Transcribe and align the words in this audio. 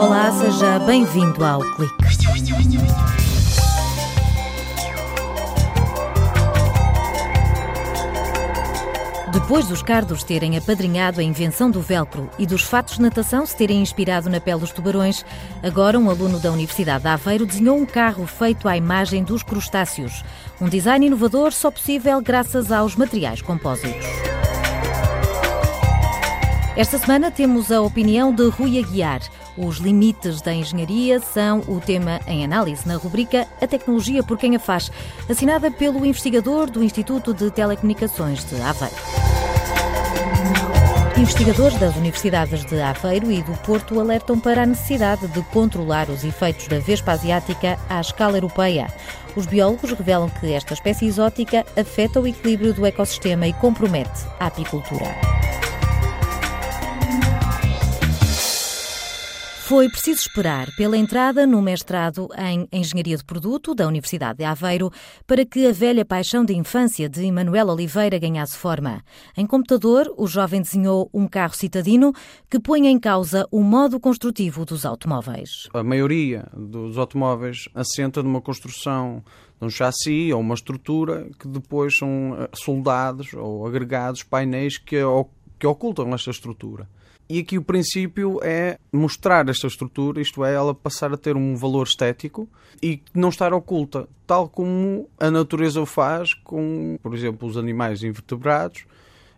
Olá, 0.00 0.32
seja 0.32 0.78
bem-vindo 0.80 1.44
ao 1.44 1.60
Clique. 1.74 1.94
Depois 9.30 9.68
dos 9.68 9.82
cardos 9.82 10.24
terem 10.24 10.56
apadrinhado 10.56 11.20
a 11.20 11.22
invenção 11.22 11.70
do 11.70 11.82
velcro 11.82 12.30
e 12.38 12.46
dos 12.46 12.62
fatos 12.62 12.94
de 12.94 13.02
natação 13.02 13.44
se 13.44 13.54
terem 13.54 13.82
inspirado 13.82 14.30
na 14.30 14.40
pele 14.40 14.60
dos 14.60 14.72
tubarões, 14.72 15.22
agora 15.62 15.98
um 15.98 16.08
aluno 16.08 16.40
da 16.40 16.50
Universidade 16.50 17.02
de 17.02 17.08
Aveiro 17.10 17.44
desenhou 17.44 17.76
um 17.76 17.84
carro 17.84 18.26
feito 18.26 18.66
à 18.68 18.76
imagem 18.76 19.22
dos 19.22 19.42
crustáceos. 19.42 20.24
Um 20.58 20.68
design 20.68 21.06
inovador 21.06 21.52
só 21.52 21.70
possível 21.70 22.22
graças 22.22 22.72
aos 22.72 22.96
materiais 22.96 23.42
compósitos. 23.42 24.35
Esta 26.76 26.98
semana 26.98 27.30
temos 27.30 27.72
a 27.72 27.80
opinião 27.80 28.34
de 28.34 28.46
Rui 28.50 28.78
Aguiar. 28.78 29.22
Os 29.56 29.78
limites 29.78 30.42
da 30.42 30.52
engenharia 30.52 31.18
são 31.20 31.60
o 31.60 31.80
tema 31.80 32.20
em 32.26 32.44
análise 32.44 32.86
na 32.86 32.96
rubrica 32.96 33.48
A 33.62 33.66
Tecnologia 33.66 34.22
por 34.22 34.36
Quem 34.36 34.54
a 34.54 34.58
Faz, 34.58 34.92
assinada 35.26 35.70
pelo 35.70 36.04
investigador 36.04 36.70
do 36.70 36.84
Instituto 36.84 37.32
de 37.32 37.50
Telecomunicações 37.50 38.44
de 38.44 38.60
Aveiro. 38.60 38.94
Investigadores 41.16 41.78
das 41.78 41.96
universidades 41.96 42.62
de 42.66 42.78
Aveiro 42.78 43.32
e 43.32 43.42
do 43.42 43.52
Porto 43.62 43.98
alertam 43.98 44.38
para 44.38 44.64
a 44.64 44.66
necessidade 44.66 45.26
de 45.28 45.40
controlar 45.44 46.10
os 46.10 46.24
efeitos 46.24 46.68
da 46.68 46.78
vespa 46.78 47.12
asiática 47.12 47.78
à 47.88 48.02
escala 48.02 48.36
europeia. 48.36 48.88
Os 49.34 49.46
biólogos 49.46 49.92
revelam 49.92 50.28
que 50.28 50.52
esta 50.52 50.74
espécie 50.74 51.06
exótica 51.06 51.64
afeta 51.74 52.20
o 52.20 52.26
equilíbrio 52.26 52.74
do 52.74 52.84
ecossistema 52.84 53.46
e 53.46 53.54
compromete 53.54 54.26
a 54.38 54.48
apicultura. 54.48 55.36
Foi 59.66 59.88
preciso 59.88 60.20
esperar 60.20 60.70
pela 60.76 60.96
entrada 60.96 61.44
no 61.44 61.60
mestrado 61.60 62.28
em 62.38 62.68
Engenharia 62.70 63.16
de 63.16 63.24
Produto 63.24 63.74
da 63.74 63.88
Universidade 63.88 64.38
de 64.38 64.44
Aveiro 64.44 64.92
para 65.26 65.44
que 65.44 65.66
a 65.66 65.72
velha 65.72 66.04
paixão 66.04 66.44
de 66.44 66.54
infância 66.54 67.08
de 67.08 67.24
Emanuel 67.24 67.66
Oliveira 67.70 68.16
ganhasse 68.16 68.56
forma. 68.56 69.02
Em 69.36 69.44
computador, 69.44 70.06
o 70.16 70.28
jovem 70.28 70.62
desenhou 70.62 71.10
um 71.12 71.26
carro 71.26 71.54
citadino 71.56 72.12
que 72.48 72.60
põe 72.60 72.86
em 72.86 72.96
causa 72.96 73.44
o 73.50 73.60
modo 73.60 73.98
construtivo 73.98 74.64
dos 74.64 74.86
automóveis. 74.86 75.68
A 75.74 75.82
maioria 75.82 76.46
dos 76.56 76.96
automóveis 76.96 77.68
assenta 77.74 78.22
numa 78.22 78.40
construção 78.40 79.20
de 79.58 79.66
um 79.66 79.70
chassi 79.70 80.32
ou 80.32 80.42
uma 80.42 80.54
estrutura 80.54 81.28
que 81.40 81.48
depois 81.48 81.98
são 81.98 82.36
eh, 82.38 82.48
soldados 82.54 83.32
ou 83.32 83.66
agregados 83.66 84.22
painéis 84.22 84.78
que, 84.78 85.02
que 85.58 85.66
ocultam 85.66 86.14
esta 86.14 86.30
estrutura. 86.30 86.88
E 87.28 87.40
aqui 87.40 87.58
o 87.58 87.62
princípio 87.62 88.38
é 88.42 88.78
mostrar 88.92 89.48
esta 89.48 89.66
estrutura, 89.66 90.20
isto 90.20 90.44
é, 90.44 90.54
ela 90.54 90.72
passar 90.72 91.12
a 91.12 91.16
ter 91.16 91.36
um 91.36 91.56
valor 91.56 91.84
estético 91.84 92.48
e 92.80 93.02
não 93.12 93.30
estar 93.30 93.52
oculta, 93.52 94.08
tal 94.24 94.48
como 94.48 95.08
a 95.18 95.28
natureza 95.28 95.80
o 95.80 95.86
faz 95.86 96.34
com, 96.34 96.96
por 97.02 97.12
exemplo, 97.14 97.48
os 97.48 97.56
animais 97.56 98.04
invertebrados, 98.04 98.84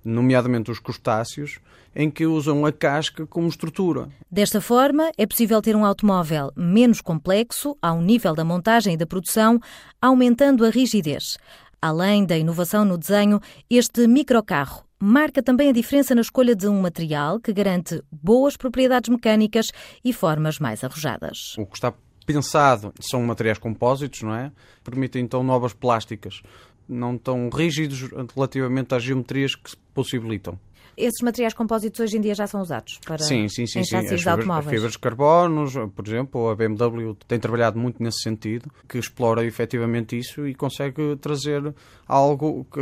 nomeadamente 0.05 0.70
os 0.70 0.78
crustáceos, 0.78 1.61
em 1.96 2.11
que 2.11 2.27
usam 2.27 2.66
a 2.66 2.72
casca 2.72 3.27
como 3.27 3.48
estrutura. 3.48 4.08
Desta 4.30 4.61
forma, 4.61 5.11
é 5.16 5.27
possível 5.27 5.61
ter 5.62 5.74
um 5.74 5.84
automóvel 5.84 6.52
menos 6.55 7.00
complexo 7.00 7.77
ao 7.80 8.02
nível 8.02 8.34
da 8.34 8.44
montagem 8.44 8.94
e 8.94 8.96
da 8.96 9.06
produção, 9.06 9.58
aumentando 10.00 10.64
a 10.64 10.70
rigidez. 10.70 11.39
Além 11.81 12.27
da 12.27 12.37
inovação 12.37 12.84
no 12.84 12.98
desenho, 12.98 13.41
este 13.71 14.07
microcarro 14.09 14.84
marca 15.01 15.41
também 15.41 15.69
a 15.69 15.73
diferença 15.73 16.12
na 16.12 16.20
escolha 16.20 16.57
de 16.57 16.67
um 16.67 16.81
material 16.81 17.39
que 17.39 17.53
garante 17.53 18.03
boas 18.11 18.57
propriedades 18.57 19.09
mecânicas 19.09 19.70
e 20.05 20.12
formas 20.12 20.59
mais 20.59 20.83
arrojadas. 20.83 21.55
O 21.57 21.65
que 21.65 21.77
está 21.77 21.95
pensado 22.27 22.93
são 23.01 23.23
materiais 23.23 23.59
compósitos, 23.59 24.23
não 24.23 24.35
é? 24.35 24.51
Permitem 24.83 25.23
então 25.23 25.45
novas 25.45 25.73
plásticas, 25.73 26.42
não 26.89 27.17
tão 27.17 27.48
rígidos 27.48 28.11
relativamente 28.35 28.95
às 28.95 29.02
geometrias 29.05 29.55
que 29.55 29.77
possibilitam. 29.95 30.58
Esses 30.98 31.23
materiais 31.23 31.55
compósitos 31.55 32.01
hoje 32.01 32.17
em 32.17 32.20
dia 32.20 32.35
já 32.35 32.47
são 32.48 32.61
usados 32.61 32.98
para 33.07 33.19
sim, 33.19 33.48
sim, 33.48 33.67
sim, 33.67 33.79
em 33.79 33.85
sim. 33.85 33.97
As 33.97 34.03
fibras, 34.03 34.27
automóveis. 34.27 34.67
As 34.67 34.73
fibras 34.73 34.92
de 34.92 34.98
carbono, 34.98 35.91
por 35.91 36.07
exemplo, 36.07 36.48
a 36.51 36.57
BMW 36.57 37.14
tem 37.29 37.39
trabalhado 37.39 37.79
muito 37.79 38.03
nesse 38.03 38.20
sentido, 38.23 38.69
que 38.89 38.98
explora 38.98 39.45
efetivamente 39.45 40.19
isso 40.19 40.47
e 40.47 40.55
consegue 40.55 41.17
trazer 41.17 41.73
algo 42.08 42.67
que 42.73 42.80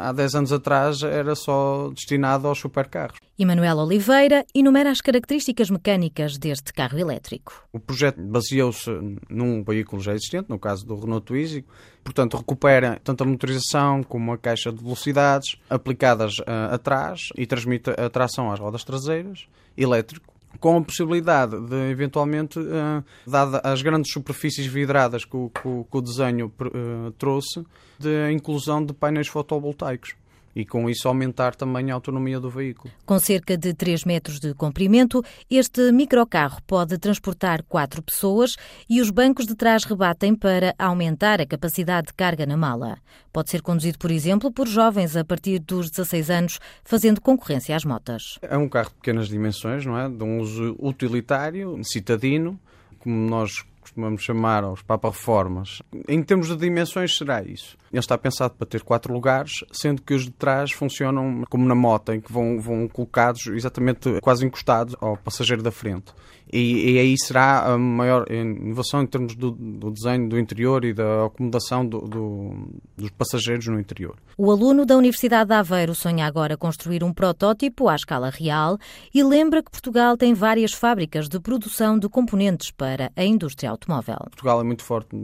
há 0.00 0.12
10 0.12 0.34
anos 0.34 0.52
atrás 0.52 1.02
era 1.02 1.34
só 1.34 1.88
destinado 1.88 2.46
aos 2.46 2.58
supercarros. 2.58 3.18
Emanuel 3.38 3.78
Oliveira 3.78 4.44
enumera 4.54 4.90
as 4.90 5.00
características 5.00 5.70
mecânicas 5.70 6.36
deste 6.36 6.74
carro 6.74 6.98
elétrico. 6.98 7.66
O 7.72 7.80
projeto 7.80 8.20
baseou-se 8.20 8.90
num 9.30 9.64
veículo 9.64 10.02
já 10.02 10.12
existente, 10.12 10.50
no 10.50 10.58
caso 10.58 10.84
do 10.84 10.94
Renault 10.94 11.24
Twizy, 11.24 11.64
portanto 12.04 12.36
recupera 12.36 13.00
tanto 13.02 13.24
a 13.24 13.26
motorização 13.26 14.02
como 14.02 14.32
a 14.32 14.38
caixa 14.38 14.70
de 14.70 14.82
velocidades 14.82 15.56
aplicadas 15.70 16.38
uh, 16.40 16.74
atrás 16.74 17.30
e 17.34 17.46
transmite 17.46 17.88
a 17.90 18.10
tração 18.10 18.52
às 18.52 18.60
rodas 18.60 18.84
traseiras, 18.84 19.46
elétrico, 19.74 20.34
com 20.58 20.76
a 20.76 20.82
possibilidade 20.82 21.58
de, 21.60 21.90
eventualmente, 21.90 22.58
uh, 22.58 23.04
dada 23.26 23.60
as 23.62 23.82
grandes 23.82 24.12
superfícies 24.12 24.66
vidradas 24.66 25.24
que 25.24 25.36
o, 25.36 25.50
que 25.50 25.96
o 25.96 26.00
desenho 26.00 26.52
uh, 26.60 27.10
trouxe, 27.12 27.64
de 27.98 28.32
inclusão 28.32 28.84
de 28.84 28.92
painéis 28.92 29.28
fotovoltaicos 29.28 30.14
e 30.54 30.64
com 30.64 30.88
isso 30.88 31.08
aumentar 31.08 31.54
também 31.54 31.90
a 31.90 31.94
autonomia 31.94 32.40
do 32.40 32.50
veículo. 32.50 32.92
Com 33.06 33.18
cerca 33.18 33.56
de 33.56 33.72
3 33.72 34.04
metros 34.04 34.40
de 34.40 34.54
comprimento, 34.54 35.22
este 35.50 35.92
microcarro 35.92 36.60
pode 36.66 36.98
transportar 36.98 37.62
quatro 37.64 38.02
pessoas 38.02 38.56
e 38.88 39.00
os 39.00 39.10
bancos 39.10 39.46
de 39.46 39.54
trás 39.54 39.84
rebatem 39.84 40.34
para 40.34 40.74
aumentar 40.78 41.40
a 41.40 41.46
capacidade 41.46 42.08
de 42.08 42.14
carga 42.14 42.46
na 42.46 42.56
mala. 42.56 42.98
Pode 43.32 43.50
ser 43.50 43.62
conduzido, 43.62 43.98
por 43.98 44.10
exemplo, 44.10 44.50
por 44.52 44.66
jovens 44.66 45.16
a 45.16 45.24
partir 45.24 45.60
dos 45.60 45.90
16 45.90 46.30
anos, 46.30 46.60
fazendo 46.84 47.20
concorrência 47.20 47.76
às 47.76 47.84
motas. 47.84 48.38
É 48.42 48.56
um 48.56 48.68
carro 48.68 48.88
de 48.88 48.96
pequenas 48.96 49.28
dimensões, 49.28 49.86
não 49.86 49.96
é? 49.96 50.08
De 50.08 50.22
um 50.24 50.40
uso 50.40 50.76
utilitário, 50.80 51.80
citadino, 51.84 52.58
como 52.98 53.14
nós 53.28 53.64
costumamos 53.80 54.22
chamar 54.22 54.64
aos 54.64 54.82
Papa-Reformas. 54.82 55.82
Em 56.08 56.22
termos 56.22 56.48
de 56.48 56.56
dimensões, 56.56 57.16
será 57.16 57.42
isso. 57.42 57.76
Ele 57.92 58.00
está 58.00 58.16
pensado 58.16 58.54
para 58.54 58.66
ter 58.66 58.82
quatro 58.82 59.12
lugares, 59.12 59.64
sendo 59.72 60.02
que 60.02 60.14
os 60.14 60.24
de 60.24 60.30
trás 60.30 60.70
funcionam 60.70 61.44
como 61.48 61.66
na 61.66 61.74
moto, 61.74 62.12
em 62.12 62.20
que 62.20 62.32
vão, 62.32 62.60
vão 62.60 62.86
colocados 62.88 63.46
exatamente 63.46 64.20
quase 64.20 64.46
encostados 64.46 64.94
ao 65.00 65.16
passageiro 65.16 65.62
da 65.62 65.72
frente. 65.72 66.12
E, 66.52 66.92
e 66.92 66.98
aí 66.98 67.14
será 67.16 67.72
a 67.72 67.78
maior 67.78 68.26
inovação 68.30 69.02
em 69.02 69.06
termos 69.06 69.36
do, 69.36 69.52
do 69.52 69.90
desenho 69.90 70.28
do 70.28 70.38
interior 70.38 70.84
e 70.84 70.92
da 70.92 71.26
acomodação 71.26 71.86
do, 71.86 72.00
do, 72.00 72.68
dos 72.96 73.10
passageiros 73.10 73.66
no 73.68 73.78
interior. 73.78 74.16
O 74.36 74.50
aluno 74.50 74.84
da 74.84 74.96
Universidade 74.96 75.48
de 75.48 75.54
Aveiro 75.54 75.94
sonha 75.94 76.26
agora 76.26 76.56
construir 76.56 77.04
um 77.04 77.12
protótipo 77.12 77.88
à 77.88 77.94
escala 77.94 78.30
real 78.30 78.78
e 79.14 79.22
lembra 79.22 79.62
que 79.62 79.70
Portugal 79.70 80.16
tem 80.16 80.34
várias 80.34 80.72
fábricas 80.72 81.28
de 81.28 81.38
produção 81.38 81.96
de 81.96 82.08
componentes 82.08 82.72
para 82.72 83.12
a 83.14 83.24
indústria 83.24 83.70
automóvel. 83.70 84.16
Portugal 84.24 84.60
é 84.60 84.64
muito 84.64 84.82
forte 84.82 85.14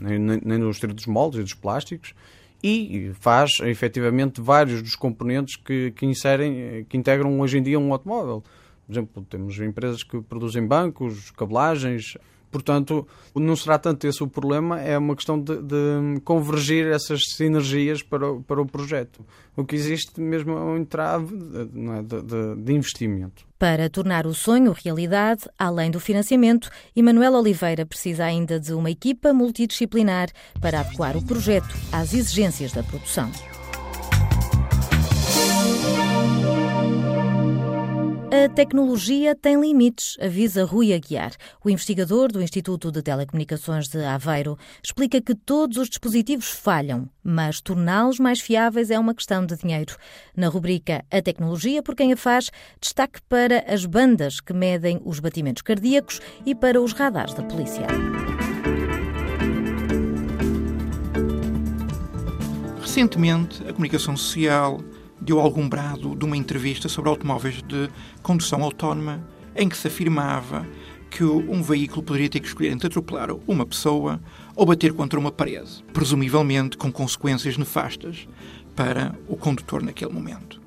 na, 0.00 0.56
indústria 0.56 0.94
dos 0.94 1.06
moldes 1.06 1.40
e 1.40 1.42
dos 1.42 1.54
plásticos 1.54 2.14
e 2.62 3.12
faz 3.20 3.50
efetivamente 3.62 4.40
vários 4.40 4.82
dos 4.82 4.94
componentes 4.94 5.56
que, 5.56 5.90
que, 5.92 6.06
inserem, 6.06 6.84
que 6.88 6.96
integram 6.96 7.38
hoje 7.40 7.58
em 7.58 7.62
dia 7.62 7.78
um 7.78 7.92
automóvel. 7.92 8.42
Por 8.90 8.94
exemplo, 8.94 9.24
temos 9.30 9.56
empresas 9.60 10.02
que 10.02 10.20
produzem 10.20 10.66
bancos, 10.66 11.30
cabelagens. 11.30 12.18
Portanto, 12.50 13.06
não 13.36 13.54
será 13.54 13.78
tanto 13.78 14.04
esse 14.04 14.20
o 14.20 14.26
problema, 14.26 14.80
é 14.80 14.98
uma 14.98 15.14
questão 15.14 15.40
de, 15.40 15.62
de 15.62 16.20
convergir 16.24 16.88
essas 16.88 17.20
sinergias 17.36 18.02
para, 18.02 18.32
o, 18.32 18.42
para 18.42 18.60
o 18.60 18.66
projeto. 18.66 19.24
O 19.56 19.64
que 19.64 19.76
existe 19.76 20.20
mesmo 20.20 20.50
é 20.50 20.60
um 20.60 20.76
entrave 20.76 21.32
é, 21.32 22.02
de, 22.02 22.22
de, 22.22 22.62
de 22.64 22.72
investimento. 22.72 23.46
Para 23.56 23.88
tornar 23.88 24.26
o 24.26 24.34
sonho 24.34 24.72
realidade, 24.72 25.42
além 25.56 25.92
do 25.92 26.00
financiamento, 26.00 26.68
Emanuel 26.96 27.34
Oliveira 27.34 27.86
precisa 27.86 28.24
ainda 28.24 28.58
de 28.58 28.72
uma 28.72 28.90
equipa 28.90 29.32
multidisciplinar 29.32 30.30
para 30.60 30.80
adequar 30.80 31.16
o 31.16 31.24
projeto 31.24 31.72
às 31.92 32.12
exigências 32.12 32.72
da 32.72 32.82
produção. 32.82 33.30
A 38.32 38.48
tecnologia 38.48 39.34
tem 39.34 39.60
limites, 39.60 40.16
avisa 40.20 40.64
Rui 40.64 40.92
Aguiar. 40.92 41.32
O 41.64 41.68
investigador 41.68 42.30
do 42.30 42.40
Instituto 42.40 42.92
de 42.92 43.02
Telecomunicações 43.02 43.88
de 43.88 44.04
Aveiro 44.04 44.56
explica 44.80 45.20
que 45.20 45.34
todos 45.34 45.76
os 45.78 45.88
dispositivos 45.88 46.48
falham, 46.48 47.10
mas 47.24 47.60
torná-los 47.60 48.20
mais 48.20 48.38
fiáveis 48.38 48.88
é 48.88 48.96
uma 49.00 49.16
questão 49.16 49.44
de 49.44 49.56
dinheiro. 49.56 49.96
Na 50.36 50.46
rubrica 50.46 51.04
A 51.10 51.20
Tecnologia 51.20 51.82
por 51.82 51.96
quem 51.96 52.12
a 52.12 52.16
faz, 52.16 52.52
destaque 52.80 53.20
para 53.28 53.64
as 53.66 53.84
bandas 53.84 54.40
que 54.40 54.52
medem 54.52 55.00
os 55.04 55.18
batimentos 55.18 55.62
cardíacos 55.62 56.20
e 56.46 56.54
para 56.54 56.80
os 56.80 56.92
radares 56.92 57.34
da 57.34 57.42
polícia. 57.42 57.88
Recentemente, 62.80 63.60
a 63.68 63.72
comunicação 63.72 64.16
social 64.16 64.80
deu 65.30 65.38
algum 65.38 65.68
brado 65.68 66.16
de 66.16 66.24
uma 66.24 66.36
entrevista 66.36 66.88
sobre 66.88 67.08
automóveis 67.08 67.62
de 67.62 67.88
condução 68.20 68.64
autónoma 68.64 69.24
em 69.54 69.68
que 69.68 69.76
se 69.76 69.86
afirmava 69.86 70.66
que 71.08 71.22
um 71.22 71.62
veículo 71.62 72.02
poderia 72.02 72.28
ter 72.28 72.40
que 72.40 72.48
escolher 72.48 72.72
entre 72.72 72.88
atropelar 72.88 73.30
uma 73.46 73.64
pessoa 73.64 74.20
ou 74.56 74.66
bater 74.66 74.92
contra 74.92 75.20
uma 75.20 75.30
parede, 75.30 75.84
presumivelmente 75.92 76.76
com 76.76 76.90
consequências 76.90 77.56
nefastas 77.56 78.26
para 78.74 79.16
o 79.28 79.36
condutor 79.36 79.84
naquele 79.84 80.12
momento. 80.12 80.60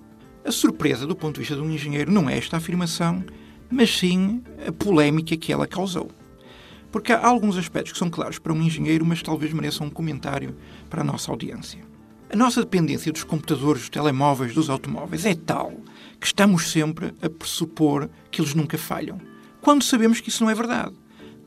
A 0.46 0.52
surpresa 0.52 1.06
do 1.06 1.14
ponto 1.14 1.34
de 1.36 1.42
vista 1.42 1.56
de 1.58 1.62
um 1.62 1.70
engenheiro 1.70 2.10
não 2.10 2.30
é 2.30 2.38
esta 2.38 2.56
afirmação, 2.56 3.22
mas 3.70 3.94
sim 3.94 4.42
a 4.66 4.72
polémica 4.72 5.36
que 5.36 5.52
ela 5.52 5.68
causou. 5.68 6.10
Porque 6.90 7.12
há 7.12 7.28
alguns 7.28 7.58
aspectos 7.58 7.92
que 7.92 8.00
são 8.00 8.10
claros 8.10 8.40
para 8.40 8.54
um 8.54 8.62
engenheiro, 8.62 9.06
mas 9.06 9.22
talvez 9.22 9.52
mereçam 9.52 9.88
um 9.88 9.90
comentário 9.90 10.56
para 10.90 11.02
a 11.02 11.04
nossa 11.04 11.30
audiência. 11.30 11.93
A 12.34 12.36
nossa 12.36 12.62
dependência 12.62 13.12
dos 13.12 13.24
computadores, 13.24 13.84
dos 13.84 13.90
telemóveis, 13.92 14.56
dos 14.56 14.68
automóveis 14.68 15.24
é 15.24 15.36
tal 15.36 15.72
que 16.20 16.26
estamos 16.26 16.72
sempre 16.72 17.14
a 17.22 17.30
pressupor 17.30 18.10
que 18.32 18.42
eles 18.42 18.56
nunca 18.56 18.76
falham, 18.76 19.22
quando 19.62 19.84
sabemos 19.84 20.20
que 20.20 20.30
isso 20.30 20.44
não 20.44 20.50
é 20.50 20.56
verdade. 20.56 20.96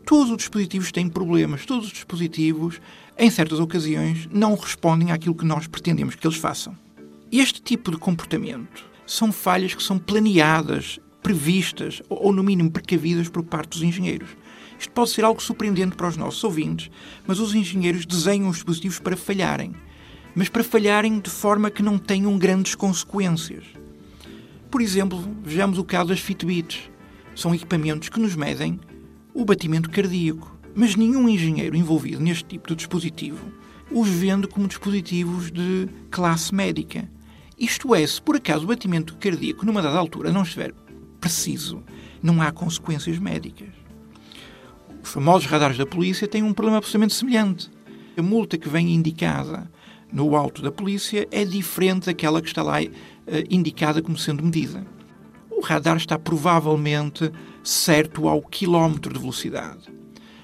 Todos 0.05 0.31
os 0.31 0.37
dispositivos 0.37 0.93
têm 0.93 1.09
problemas, 1.09 1.67
todos 1.67 1.87
os 1.87 1.93
dispositivos, 1.93 2.81
em 3.19 3.29
certas 3.29 3.59
ocasiões, 3.59 4.29
não 4.31 4.55
respondem 4.55 5.11
àquilo 5.11 5.35
que 5.35 5.45
nós 5.45 5.67
pretendemos 5.67 6.15
que 6.15 6.25
eles 6.25 6.39
façam. 6.39 6.79
Este 7.33 7.61
tipo 7.61 7.91
de 7.91 7.97
comportamento 7.97 8.85
são 9.05 9.33
falhas 9.33 9.75
que 9.75 9.83
são 9.83 9.99
planeadas, 9.99 11.01
previstas 11.21 12.01
ou, 12.09 12.33
no 12.33 12.45
mínimo, 12.45 12.71
precavidas 12.71 13.29
por 13.29 13.43
parte 13.43 13.71
dos 13.71 13.83
engenheiros. 13.83 14.29
Isto 14.79 14.93
pode 14.93 15.11
ser 15.11 15.25
algo 15.25 15.43
surpreendente 15.43 15.97
para 15.97 16.07
os 16.07 16.17
nossos 16.17 16.45
ouvintes, 16.45 16.93
mas 17.27 17.41
os 17.41 17.57
engenheiros 17.57 18.07
desenham 18.07 18.49
os 18.49 18.59
dispositivos 18.59 19.01
para 19.01 19.17
falharem, 19.17 19.75
mas 20.37 20.51
para 20.51 20.63
falharem 20.63 21.19
de 21.19 21.31
forma 21.31 21.71
que 21.71 21.83
não 21.83 21.97
tenham 21.97 22.37
grandes 22.37 22.75
consequências. 22.75 23.65
Por 24.71 24.83
exemplo, 24.83 25.19
vejamos 25.43 25.79
o 25.79 25.85
caso 25.85 26.11
das 26.11 26.21
Fitbits. 26.21 26.91
São 27.35 27.55
equipamentos 27.55 28.11
que 28.11 28.21
nos 28.21 28.37
medem 28.37 28.79
o 29.33 29.47
batimento 29.47 29.89
cardíaco, 29.89 30.55
mas 30.75 30.95
nenhum 30.95 31.27
engenheiro 31.27 31.75
envolvido 31.75 32.21
neste 32.21 32.45
tipo 32.45 32.69
de 32.69 32.77
dispositivo 32.77 33.51
os 33.91 34.09
vende 34.09 34.47
como 34.47 34.69
dispositivos 34.69 35.51
de 35.51 35.89
classe 36.11 36.55
médica. 36.55 37.09
Isto 37.59 37.95
é, 37.95 38.07
se 38.07 38.21
por 38.21 38.37
acaso 38.37 38.65
o 38.65 38.69
batimento 38.69 39.17
cardíaco 39.17 39.65
numa 39.65 39.81
dada 39.81 39.97
altura 39.97 40.31
não 40.31 40.43
estiver 40.43 40.75
preciso, 41.19 41.83
não 42.23 42.43
há 42.43 42.53
consequências 42.53 43.19
médicas. 43.19 43.71
Os 45.03 45.11
famosos 45.11 45.49
radares 45.49 45.79
da 45.79 45.87
polícia 45.87 46.29
têm 46.29 46.43
um 46.43 46.53
problema 46.53 46.77
absolutamente 46.77 47.15
semelhante. 47.15 47.71
A 48.19 48.23
multa 48.23 48.59
que 48.59 48.69
vem 48.69 48.93
indicada 48.93 49.71
no 50.13 50.37
alto 50.37 50.63
da 50.63 50.71
polícia 50.71 51.27
é 51.31 51.45
diferente 51.45 52.07
daquela 52.07 52.41
que 52.41 52.49
está 52.49 52.63
lá 52.63 52.83
eh, 52.83 52.91
indicada 53.51 54.01
como 54.01 54.17
sendo 54.17 54.43
medida. 54.43 54.87
O 55.51 55.61
radar 55.61 55.97
está 55.97 56.19
provavelmente 56.19 57.31
certo 57.63 58.29
ao 58.29 58.43
quilómetro 58.43 59.13
de 59.13 59.19
velocidade, 59.19 59.93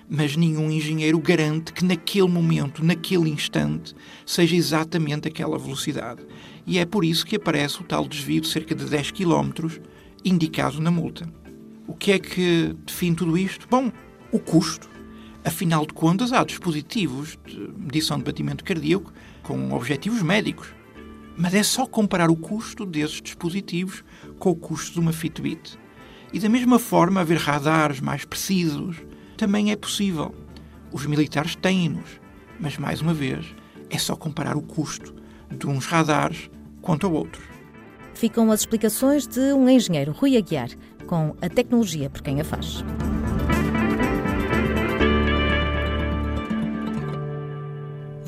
mas 0.08 0.36
nenhum 0.36 0.70
engenheiro 0.70 1.18
garante 1.18 1.72
que 1.72 1.84
naquele 1.84 2.28
momento, 2.28 2.84
naquele 2.84 3.30
instante, 3.30 3.94
seja 4.26 4.56
exatamente 4.56 5.28
aquela 5.28 5.58
velocidade. 5.58 6.22
E 6.66 6.78
é 6.78 6.84
por 6.84 7.04
isso 7.04 7.26
que 7.26 7.36
aparece 7.36 7.80
o 7.80 7.84
tal 7.84 8.06
desvio 8.08 8.40
de 8.40 8.48
cerca 8.48 8.74
de 8.74 8.84
10 8.86 9.10
km 9.12 9.50
indicado 10.24 10.80
na 10.80 10.90
multa. 10.90 11.28
O 11.86 11.94
que 11.94 12.12
é 12.12 12.18
que 12.18 12.74
define 12.86 13.16
tudo 13.16 13.36
isto? 13.36 13.66
Bom, 13.68 13.92
o 14.30 14.38
custo. 14.38 14.88
Afinal 15.44 15.84
de 15.84 15.92
contas, 15.92 16.32
há 16.32 16.44
dispositivos 16.44 17.36
de 17.44 17.58
medição 17.76 18.16
de 18.16 18.24
batimento 18.24 18.64
cardíaco 18.64 19.12
com 19.42 19.72
objetivos 19.72 20.22
médicos 20.22 20.74
mas 21.36 21.54
é 21.54 21.62
só 21.62 21.86
comparar 21.86 22.30
o 22.30 22.36
custo 22.36 22.84
desses 22.84 23.20
dispositivos 23.20 24.04
com 24.38 24.50
o 24.50 24.56
custo 24.56 24.94
de 24.94 25.00
uma 25.00 25.12
Fitbit. 25.12 25.78
E 26.32 26.38
da 26.38 26.48
mesma 26.48 26.78
forma, 26.78 27.20
haver 27.20 27.38
radares 27.38 28.00
mais 28.00 28.24
precisos 28.24 28.96
também 29.36 29.70
é 29.70 29.76
possível. 29.76 30.34
Os 30.92 31.06
militares 31.06 31.54
têm-nos, 31.56 32.20
mas 32.60 32.78
mais 32.78 33.00
uma 33.00 33.14
vez, 33.14 33.54
é 33.90 33.98
só 33.98 34.14
comparar 34.14 34.56
o 34.56 34.62
custo 34.62 35.14
de 35.50 35.66
uns 35.66 35.86
radares 35.86 36.50
contra 36.80 37.08
outros. 37.08 37.44
Ficam 38.14 38.50
as 38.50 38.60
explicações 38.60 39.26
de 39.26 39.52
um 39.52 39.68
engenheiro, 39.68 40.12
Rui 40.12 40.36
Aguiar, 40.36 40.68
com 41.06 41.34
a 41.40 41.48
tecnologia 41.48 42.08
por 42.08 42.22
quem 42.22 42.40
a 42.40 42.44
faz. 42.44 42.84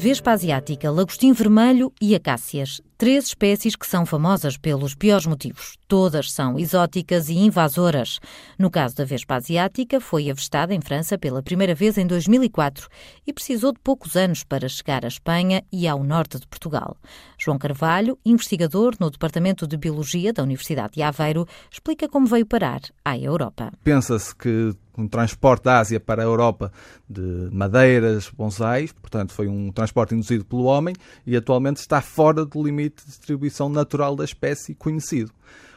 Vespa 0.05 0.33
asiática, 0.33 0.91
lagostim 0.91 1.33
vermelho 1.33 1.91
e 1.99 2.15
acácias. 2.15 2.79
Três 2.97 3.27
espécies 3.27 3.75
que 3.75 3.87
são 3.87 4.07
famosas 4.07 4.57
pelos 4.57 4.95
piores 4.95 5.27
motivos. 5.27 5.77
Todas 5.89 6.31
são 6.31 6.57
exóticas 6.57 7.29
e 7.29 7.35
invasoras. 7.35 8.21
No 8.57 8.71
caso 8.71 8.95
da 8.95 9.05
Vespa 9.05 9.35
asiática, 9.35 10.01
foi 10.01 10.31
avistada 10.31 10.73
em 10.73 10.81
França 10.81 11.19
pela 11.19 11.43
primeira 11.43 11.75
vez 11.75 11.99
em 11.99 12.07
2004 12.07 12.89
e 13.27 13.33
precisou 13.33 13.73
de 13.73 13.81
poucos 13.81 14.15
anos 14.15 14.45
para 14.45 14.69
chegar 14.69 15.05
à 15.05 15.09
Espanha 15.09 15.65
e 15.73 15.89
ao 15.89 16.05
norte 16.05 16.39
de 16.39 16.47
Portugal. 16.47 16.97
João 17.37 17.59
Carvalho, 17.59 18.17
investigador 18.25 18.95
no 19.01 19.11
Departamento 19.11 19.67
de 19.67 19.77
Biologia 19.77 20.33
da 20.33 20.45
Universidade 20.45 20.95
de 20.95 21.03
Aveiro, 21.03 21.49
explica 21.71 22.09
como 22.09 22.27
veio 22.27 22.47
parar 22.47 22.81
à 23.05 23.19
Europa. 23.19 23.73
Pensa-se 23.83 24.35
que 24.37 24.73
um 24.97 25.09
transporte 25.09 25.65
da 25.65 25.81
Ásia 25.81 25.99
para 25.99 26.23
a 26.23 26.25
Europa 26.25 26.73
de 27.09 27.49
madeiras, 27.53 28.31
bonsais, 28.31 28.93
portanto 28.93 29.33
foi 29.33 29.49
um 29.49 29.73
transporte 29.73 30.15
induzido 30.15 30.45
pelo 30.45 30.65
homem 30.65 30.95
e 31.27 31.37
atualmente 31.37 31.79
está 31.79 32.01
fora 32.01 32.45
do 32.45 32.63
limite 32.63 32.84
de 32.89 33.05
distribuição 33.05 33.69
natural 33.69 34.17
da 34.17 34.25
espécie 34.25 34.75
conhecido. 34.75 35.31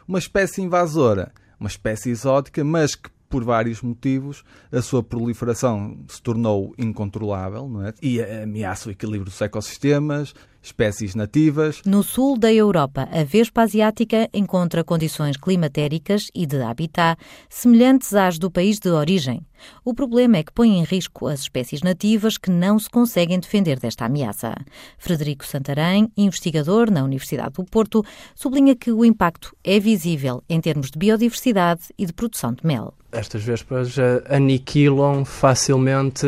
Uma 0.07 0.19
espécie 0.19 0.61
invasora, 0.61 1.31
uma 1.59 1.67
espécie 1.67 2.09
exótica, 2.09 2.63
mas 2.63 2.95
que 2.95 3.09
por 3.29 3.43
vários 3.43 3.81
motivos, 3.81 4.43
a 4.71 4.81
sua 4.81 5.03
proliferação 5.03 5.97
se 6.07 6.21
tornou 6.21 6.73
incontrolável 6.77 7.67
não 7.67 7.85
é? 7.85 7.93
e 8.01 8.21
ameaça 8.21 8.89
o 8.89 8.91
equilíbrio 8.91 9.25
dos 9.25 9.41
ecossistemas, 9.41 10.33
espécies 10.67 11.15
nativas. 11.15 11.81
No 11.85 12.03
sul 12.03 12.37
da 12.37 12.53
Europa, 12.53 13.07
a 13.11 13.23
vespa 13.23 13.63
asiática 13.63 14.29
encontra 14.33 14.83
condições 14.83 15.35
climatéricas 15.37 16.29
e 16.33 16.45
de 16.45 16.61
habitat 16.61 17.19
semelhantes 17.49 18.13
às 18.13 18.37
do 18.37 18.51
país 18.51 18.79
de 18.79 18.89
origem. 18.89 19.45
O 19.83 19.93
problema 19.93 20.37
é 20.37 20.43
que 20.43 20.53
põe 20.53 20.77
em 20.77 20.83
risco 20.83 21.27
as 21.27 21.41
espécies 21.41 21.81
nativas 21.81 22.37
que 22.37 22.51
não 22.51 22.77
se 22.77 22.89
conseguem 22.89 23.39
defender 23.39 23.79
desta 23.79 24.05
ameaça. 24.05 24.53
Frederico 24.97 25.45
Santarém, 25.45 26.11
investigador 26.15 26.91
na 26.91 27.03
Universidade 27.03 27.53
do 27.53 27.65
Porto, 27.65 28.03
sublinha 28.35 28.75
que 28.75 28.91
o 28.91 29.03
impacto 29.03 29.55
é 29.63 29.79
visível 29.79 30.43
em 30.47 30.61
termos 30.61 30.91
de 30.91 30.99
biodiversidade 30.99 31.81
e 31.97 32.05
de 32.05 32.13
produção 32.13 32.53
de 32.53 32.65
mel. 32.65 32.93
Estas 33.09 33.41
vespas 33.41 33.97
eh, 33.97 34.21
aniquilam 34.29 35.23
facilmente 35.23 36.27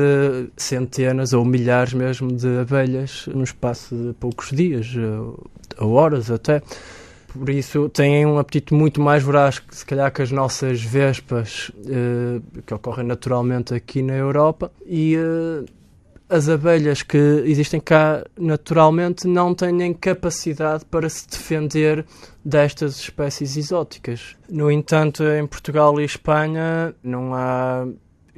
centenas 0.56 1.34
ou 1.34 1.44
milhares 1.44 1.94
mesmo 1.94 2.32
de 2.32 2.60
abelhas 2.60 3.28
no 3.28 3.44
espaço 3.44 3.94
de 3.94 4.14
poucos 4.30 4.52
dias, 4.52 4.94
eh, 4.96 5.84
ou 5.84 5.94
horas 5.94 6.30
até. 6.30 6.62
Por 7.34 7.50
isso 7.50 7.90
têm 7.90 8.26
um 8.26 8.40
apetite 8.40 8.74
muito 8.74 9.00
mais 9.02 9.22
voraz 9.22 9.62
se 9.70 9.86
calhar 9.86 10.12
que 10.12 10.22
as 10.22 10.32
nossas 10.32 10.82
vespas 10.82 11.72
eh, 11.88 12.42
que 12.66 12.74
ocorrem 12.74 13.06
naturalmente 13.06 13.74
aqui 13.74 14.02
na 14.02 14.14
Europa 14.14 14.72
e 14.86 15.16
eh, 15.16 15.66
as 16.28 16.50
abelhas 16.50 17.02
que 17.04 17.18
existem 17.46 17.80
cá 17.80 18.24
naturalmente 18.38 19.28
não 19.28 19.54
têm 19.54 19.94
capacidade 19.94 20.86
para 20.86 21.10
se 21.10 21.28
defender 21.28 22.06
destas 22.44 23.00
espécies 23.00 23.58
exóticas. 23.58 24.36
No 24.50 24.72
entanto, 24.72 25.24
em 25.24 25.46
Portugal 25.46 26.00
e 26.00 26.06
Espanha 26.06 26.96
não 27.04 27.34
há 27.34 27.88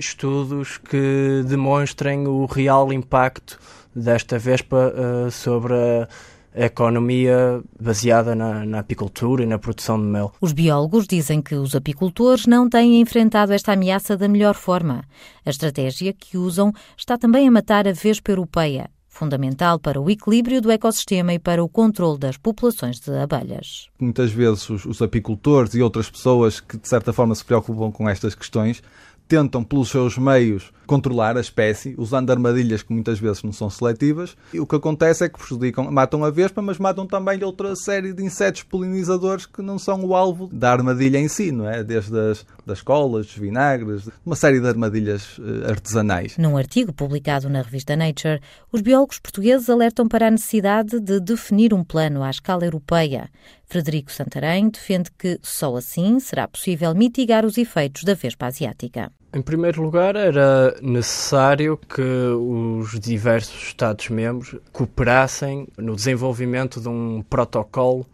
estudos 0.06 0.78
que 0.78 1.44
demonstrem 1.48 2.28
o 2.28 2.46
real 2.46 2.92
impacto 2.92 3.60
desta 3.96 4.38
vespa 4.38 4.94
uh, 4.94 5.32
sobre 5.32 5.74
a 5.74 6.08
a 6.56 6.66
economia 6.66 7.62
baseada 7.80 8.36
na, 8.36 8.66
na, 8.66 8.80
apicultura 8.80 9.44
e 9.44 9.46
na 9.46 9.58
produção 9.58 9.98
de 9.98 10.06
mel. 10.06 10.34
Os 10.42 10.52
biólogos 10.52 11.08
dizem 11.08 11.42
que 11.42 11.56
os 11.56 11.76
apicultores 11.76 12.46
não 12.46 12.70
têm 12.70 13.00
enfrentado 13.00 13.54
esta 13.54 13.74
ameaça 13.74 14.18
da 14.18 14.28
melhor 14.28 14.56
forma. 14.56 15.04
A 15.46 15.50
estratégia 15.50 16.14
que 16.14 16.38
usam 16.38 16.74
está 16.98 17.18
também 17.18 17.48
a 17.48 17.52
matar 17.52 17.88
a 17.88 17.94
vespa 17.94 18.32
europeia, 18.32 18.90
fundamental 19.08 19.80
para 19.80 20.00
o 20.00 20.10
equilíbrio 20.10 20.62
do 20.62 20.72
ecossistema 20.72 21.34
e 21.34 21.40
para 21.40 21.64
o 21.64 21.70
controle 21.70 22.20
das 22.20 22.38
populações 22.38 23.00
de 23.00 23.12
abelhas. 23.18 23.88
Muitas 24.00 24.32
vezes 24.32 24.70
os, 24.70 24.86
os 24.86 25.02
apicultores 25.02 25.74
e 25.74 25.82
outras 25.82 26.10
pessoas 26.10 26.60
que 26.60 26.78
de 26.78 26.88
certa 26.88 27.14
forma 27.14 27.34
se 27.34 27.46
preocupam 27.46 27.92
com 27.92 28.10
estas 28.10 28.36
questões 28.36 28.84
tentam, 29.32 29.64
pelos 29.64 29.88
seus 29.88 30.18
meios, 30.18 30.74
controlar 30.86 31.38
a 31.38 31.40
espécie, 31.40 31.96
usando 31.98 32.32
armadilhas 32.32 32.84
que 32.84 32.92
muitas 32.92 33.18
vezes 33.18 33.42
não 33.44 33.54
são 33.54 33.70
seletivas. 33.70 34.36
E 34.54 34.60
o 34.60 34.68
que 34.68 34.76
acontece 34.76 35.24
é 35.24 35.30
que 35.30 35.40
prejudicam, 35.40 35.90
matam 35.90 36.26
a 36.26 36.30
vespa, 36.30 36.62
mas 36.62 36.78
matam 36.78 37.08
também 37.08 37.42
outra 37.42 37.74
série 37.78 38.12
de 38.12 38.22
insetos 38.22 38.64
polinizadores 38.64 39.46
que 39.46 39.62
não 39.62 39.80
são 39.80 40.04
o 40.04 40.14
alvo 40.14 40.50
da 40.52 40.74
armadilha 40.74 41.18
em 41.18 41.30
si, 41.30 41.50
não 41.50 41.66
é? 41.66 41.82
Desde 41.82 42.20
as 42.20 42.46
das 42.66 42.82
colas, 42.82 43.28
dos 43.28 43.38
vinagres, 43.38 44.10
uma 44.26 44.36
série 44.36 44.60
de 44.60 44.68
armadilhas 44.68 45.40
eh, 45.40 45.72
artesanais. 45.72 46.38
Num 46.38 46.58
artigo 46.58 46.92
publicado 46.92 47.50
na 47.50 47.62
revista 47.62 47.96
Nature, 47.96 48.42
os 48.70 48.82
biólogos 48.82 49.18
portugueses 49.18 49.70
alertam 49.70 50.10
para 50.10 50.28
a 50.28 50.32
necessidade 50.32 51.00
de 51.00 51.22
definir 51.22 51.74
um 51.74 51.86
plano 51.86 52.22
à 52.22 52.30
escala 52.30 52.66
europeia. 52.66 53.30
Frederico 53.66 54.12
Santarém 54.12 54.70
defende 54.70 55.10
que 55.18 55.40
só 55.42 55.78
assim 55.78 56.20
será 56.20 56.48
possível 56.50 56.94
mitigar 56.94 57.46
os 57.46 57.58
efeitos 57.58 58.04
da 58.04 58.14
Vespa 58.14 58.48
asiática. 58.48 59.10
Em 59.34 59.42
primeiro 59.42 59.82
lugar, 59.82 60.18
era 60.18 60.76
necessário 60.82 61.78
que 61.78 62.02
os 62.02 63.00
diversos 63.00 63.68
Estados-membros 63.68 64.58
cooperassem 64.74 65.68
no 65.78 65.96
desenvolvimento 65.96 66.82
de 66.82 66.90
um 66.90 67.24
protocolo 67.30 68.06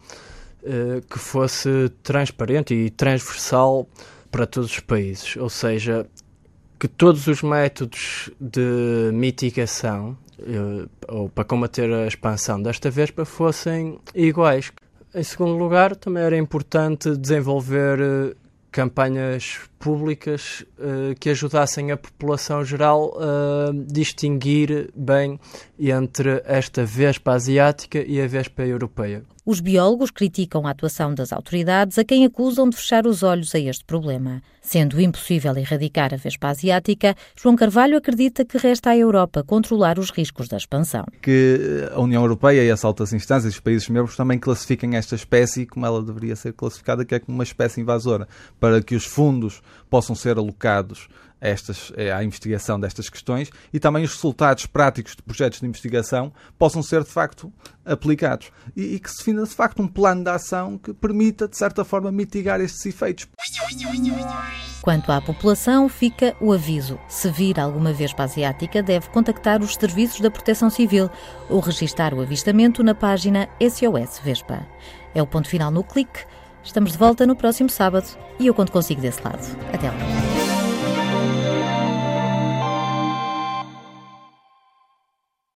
eh, 0.64 1.02
que 1.10 1.18
fosse 1.18 1.90
transparente 2.04 2.76
e 2.76 2.92
transversal 2.92 3.88
para 4.30 4.46
todos 4.46 4.70
os 4.70 4.80
países, 4.80 5.36
ou 5.38 5.50
seja, 5.50 6.06
que 6.80 6.88
todos 6.88 7.26
os 7.26 7.42
métodos 7.42 8.30
de 8.40 9.10
mitigação 9.12 10.16
eh, 10.40 10.88
ou 11.08 11.30
para 11.30 11.44
combater 11.44 11.92
a 11.92 12.06
expansão 12.06 12.62
desta 12.62 12.92
vespa 12.92 13.26
fossem 13.26 13.98
iguais. 14.14 14.72
Em 15.16 15.24
segundo 15.24 15.58
lugar, 15.58 15.96
também 15.96 16.22
era 16.22 16.38
importante 16.38 17.18
desenvolver 17.18 18.00
eh, 18.00 18.36
campanhas 18.72 19.62
públicas 19.80 20.66
uh, 20.78 21.16
que 21.20 21.30
ajudassem 21.30 21.92
a 21.92 21.98
população 21.98 22.64
geral 22.64 23.14
a 23.18 23.72
distinguir 23.74 24.92
bem 24.96 25.40
entre 25.80 26.42
esta 26.46 26.86
vespa 26.86 27.34
asiática 27.34 28.00
e 28.00 28.22
a 28.22 28.28
vespa 28.28 28.64
europeia. 28.64 29.24
Os 29.48 29.62
biólogos 29.62 30.12
criticam 30.12 30.68
a 30.68 30.72
atuação 30.72 31.16
das 31.16 31.32
autoridades, 31.32 31.98
a 31.98 32.04
quem 32.04 32.26
acusam 32.26 32.70
de 32.70 32.76
fechar 32.76 33.08
os 33.08 33.24
olhos 33.24 33.56
a 33.56 33.60
este 33.60 33.86
problema. 33.86 34.42
Sendo 34.62 35.00
impossível 35.00 35.56
erradicar 35.56 36.14
a 36.14 36.18
vespa 36.18 36.50
asiática, 36.50 37.16
João 37.34 37.56
Carvalho 37.56 37.96
acredita 37.96 38.44
que 38.44 38.58
resta 38.58 38.90
à 38.90 38.98
Europa 38.98 39.46
controlar 39.46 39.98
os 39.98 40.12
riscos 40.12 40.50
da 40.50 40.58
expansão. 40.58 41.06
Que 41.22 41.88
a 41.94 42.02
União 42.02 42.22
Europeia 42.22 42.62
e 42.62 42.70
as 42.70 42.84
altas 42.84 43.14
instâncias, 43.14 43.54
os 43.54 43.60
países 43.62 43.88
membros, 43.88 44.18
também 44.18 44.38
classifiquem 44.38 44.98
esta 44.98 45.16
espécie 45.16 45.66
como 45.66 45.86
ela 45.86 46.04
deveria 46.04 46.36
ser 46.36 46.52
classificada, 46.52 47.06
que 47.06 47.16
é 47.16 47.20
como 47.20 47.38
uma 47.38 47.46
espécie 47.46 47.80
invasora, 47.80 48.28
para 48.60 48.82
que 48.82 48.96
os 48.96 49.06
fundos 49.06 49.62
possam 49.90 50.16
ser 50.16 50.38
alocados 50.38 51.08
estas, 51.40 51.92
é, 51.96 52.12
à 52.12 52.24
investigação 52.24 52.80
destas 52.80 53.10
questões 53.10 53.50
e 53.72 53.80
também 53.80 54.04
os 54.04 54.14
resultados 54.14 54.66
práticos 54.66 55.16
de 55.16 55.22
projetos 55.22 55.60
de 55.60 55.68
investigação 55.68 56.34
possam 56.58 56.82
ser 56.82 57.04
de 57.04 57.10
facto 57.10 57.52
aplicados 57.86 58.52
e, 58.76 58.96
e 58.96 59.00
que 59.00 59.10
se 59.10 59.18
defina 59.20 59.44
de 59.44 59.50
facto 59.50 59.82
um 59.82 59.88
plano 59.88 60.24
de 60.24 60.30
ação 60.30 60.78
que 60.78 60.94
permita 60.94 61.48
de 61.48 61.58
certa 61.58 61.86
forma 61.86 62.12
mitigar 62.12 62.60
estes 62.60 62.86
efeitos. 62.86 63.28
Quanto 64.82 65.12
à 65.12 65.22
população, 65.22 65.90
fica 65.90 66.36
o 66.40 66.54
aviso. 66.54 66.98
Se 67.10 67.30
vir 67.30 67.60
alguma 67.60 67.92
vespa 67.92 68.24
asiática, 68.24 68.82
deve 68.82 69.10
contactar 69.10 69.62
os 69.62 69.74
serviços 69.74 70.22
da 70.22 70.32
Proteção 70.32 70.70
Civil 70.70 71.10
ou 71.50 71.60
registar 71.60 72.14
o 72.14 72.22
avistamento 72.22 72.82
na 72.84 72.96
página 72.96 73.50
SOS 73.62 74.20
Vespa. 74.24 74.66
É 75.14 75.22
o 75.22 75.28
ponto 75.28 75.50
final 75.50 75.72
no 75.72 75.84
clique. 75.84 76.26
Estamos 76.68 76.92
de 76.92 76.98
volta 76.98 77.26
no 77.26 77.34
próximo 77.34 77.70
sábado 77.70 78.06
e 78.38 78.46
eu 78.46 78.54
conto 78.54 78.74
consigo 78.74 79.00
desse 79.00 79.24
lado. 79.24 79.40
Até 79.74 79.88
lá. 79.88 80.27